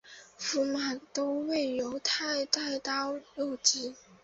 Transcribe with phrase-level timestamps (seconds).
[0.39, 3.93] 驸马都尉游泰带刀入直。